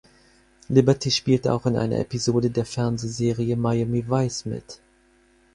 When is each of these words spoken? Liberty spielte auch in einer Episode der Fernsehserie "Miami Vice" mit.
Liberty 0.67 1.11
spielte 1.11 1.53
auch 1.53 1.67
in 1.67 1.77
einer 1.77 1.99
Episode 1.99 2.49
der 2.49 2.65
Fernsehserie 2.65 3.55
"Miami 3.55 4.09
Vice" 4.09 4.45
mit. 4.45 4.79